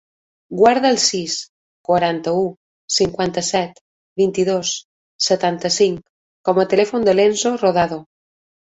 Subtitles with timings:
[0.59, 1.35] Guarda el sis,
[1.89, 2.47] quaranta-u,
[2.97, 3.79] cinquanta-set,
[4.25, 4.75] vint-i-dos,
[5.29, 6.05] setanta-cinc
[6.51, 8.07] com a telèfon de l'Enzo Rodado.